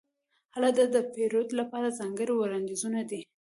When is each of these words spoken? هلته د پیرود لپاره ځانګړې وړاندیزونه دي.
هلته 0.55 0.83
د 0.87 0.97
پیرود 1.13 1.49
لپاره 1.59 1.95
ځانګړې 1.99 2.33
وړاندیزونه 2.35 3.01
دي. 3.09 3.21